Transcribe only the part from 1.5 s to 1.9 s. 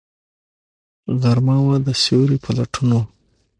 وه، د